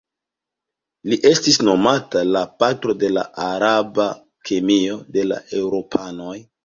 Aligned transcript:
Li 1.11 1.17
estis 1.31 1.59
nomata 1.67 2.23
la 2.37 2.41
"patro 2.63 2.95
de 3.03 3.11
la 3.19 3.25
araba 3.49 4.09
kemio" 4.51 4.97
de 5.19 5.27
la 5.33 5.39
eŭropanoj. 5.61 6.35